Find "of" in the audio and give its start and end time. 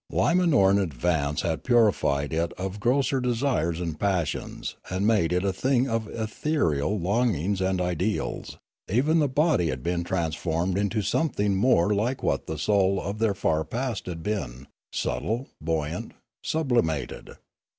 2.53-2.79, 5.87-6.07, 12.99-13.19